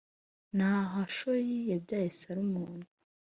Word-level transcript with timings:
Nahashoni 0.57 1.57
yabyaye 1.71 2.07
Salumoni 2.19 2.87